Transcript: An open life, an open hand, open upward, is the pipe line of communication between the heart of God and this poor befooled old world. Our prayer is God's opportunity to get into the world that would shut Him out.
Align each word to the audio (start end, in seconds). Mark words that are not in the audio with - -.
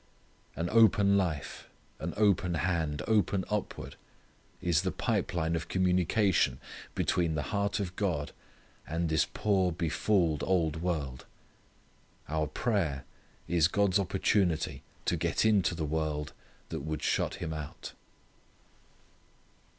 An 0.55 0.67
open 0.71 1.15
life, 1.15 1.69
an 1.99 2.15
open 2.17 2.55
hand, 2.55 3.03
open 3.07 3.45
upward, 3.51 3.97
is 4.59 4.81
the 4.81 4.91
pipe 4.91 5.31
line 5.35 5.55
of 5.55 5.67
communication 5.67 6.59
between 6.95 7.35
the 7.35 7.43
heart 7.53 7.79
of 7.79 7.95
God 7.95 8.31
and 8.87 9.09
this 9.09 9.27
poor 9.31 9.71
befooled 9.71 10.41
old 10.43 10.81
world. 10.81 11.27
Our 12.27 12.47
prayer 12.47 13.05
is 13.47 13.67
God's 13.67 13.99
opportunity 13.99 14.81
to 15.05 15.15
get 15.15 15.45
into 15.45 15.75
the 15.75 15.85
world 15.85 16.33
that 16.69 16.79
would 16.79 17.03
shut 17.03 17.35
Him 17.35 17.53
out. 17.53 17.93